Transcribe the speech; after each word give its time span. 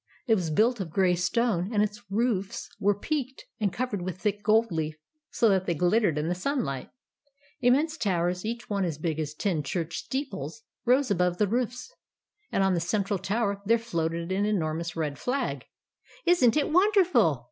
It 0.25 0.33
was 0.33 0.49
built 0.49 0.79
of 0.79 0.89
grey 0.89 1.13
stone, 1.13 1.71
and 1.71 1.83
its 1.83 2.01
roofs 2.09 2.71
were 2.79 2.97
peaked, 2.97 3.45
and 3.59 3.71
covered 3.71 4.01
with 4.01 4.17
thick 4.17 4.41
gold 4.41 4.71
leaf 4.71 4.97
so 5.29 5.47
that 5.49 5.67
they 5.67 5.75
glittered 5.75 6.17
in 6.17 6.27
the 6.27 6.33
sun 6.33 6.63
light. 6.63 6.89
Immense 7.59 7.97
towers, 7.97 8.43
each 8.43 8.67
one 8.67 8.83
as 8.83 8.97
big 8.97 9.19
as 9.19 9.35
ten 9.35 9.61
church 9.61 9.99
steeples, 9.99 10.63
rose 10.85 11.11
above 11.11 11.37
the 11.37 11.47
roofs, 11.47 11.93
and 12.51 12.63
on 12.63 12.73
the 12.73 12.79
central 12.79 13.19
tower 13.19 13.61
there 13.63 13.77
floated 13.77 14.31
an 14.31 14.43
enormous 14.43 14.95
red 14.95 15.19
flag." 15.19 15.65
Is 16.25 16.43
n't 16.43 16.57
it 16.57 16.71
wonderful 16.71 17.39